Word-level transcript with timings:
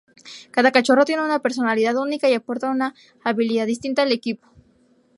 Cada 0.49 0.71
cachorro 0.71 1.05
tiene 1.05 1.21
una 1.23 1.43
personalidad 1.43 1.95
única 1.95 2.27
y 2.27 2.33
aporta 2.33 2.71
una 2.71 2.95
habilidad 3.23 3.67
distinta 3.67 4.01
al 4.01 4.11
equipo. 4.11 4.47